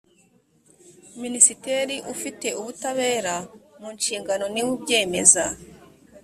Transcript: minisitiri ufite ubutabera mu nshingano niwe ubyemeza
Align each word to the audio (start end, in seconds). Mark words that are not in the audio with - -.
minisitiri 1.21 1.95
ufite 2.13 2.47
ubutabera 2.59 3.35
mu 3.79 3.89
nshingano 3.97 4.45
niwe 4.53 4.69
ubyemeza 4.77 5.43